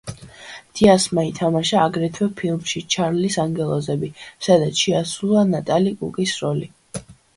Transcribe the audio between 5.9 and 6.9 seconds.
კუკის როლი.